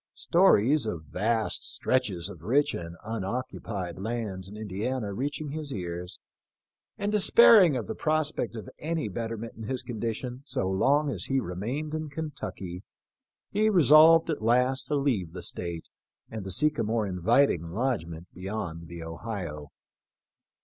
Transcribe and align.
Stories 0.15 0.87
of 0.87 1.03
vast 1.03 1.61
stretches 1.63 2.27
of 2.27 2.41
rich 2.41 2.73
and 2.73 2.97
unoccupied 3.03 3.99
lands 3.99 4.49
in 4.49 4.57
Indiana 4.57 5.13
reaching 5.13 5.51
his 5.51 5.71
ears, 5.71 6.17
and 6.97 7.11
despairing 7.11 7.77
of 7.77 7.85
THE 7.85 7.93
LIFE 7.93 7.99
OF 7.99 8.05
LINCOLN. 8.07 8.15
19 8.37 8.41
the 8.47 8.55
prospect 8.55 8.55
of 8.55 8.69
any 8.79 9.07
betterment 9.07 9.53
in 9.57 9.61
his 9.65 9.83
condition 9.83 10.41
so 10.43 10.67
long 10.67 11.11
as 11.11 11.25
he 11.25 11.39
remained 11.39 11.93
in 11.93 12.09
Kentucky, 12.09 12.81
he 13.51 13.69
resolved, 13.69 14.31
at 14.31 14.41
last, 14.41 14.87
to 14.87 14.95
leave 14.95 15.33
the 15.33 15.43
State 15.43 15.87
and 16.31 16.51
seek 16.51 16.79
a 16.79 16.83
more 16.83 17.05
inviting 17.05 17.61
lodgment 17.63 18.25
beyond 18.33 18.87
the 18.87 19.03
Ohio. 19.03 19.69